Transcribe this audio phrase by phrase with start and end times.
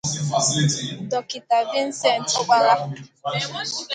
[1.11, 2.73] Dọkịta Vincent Okpala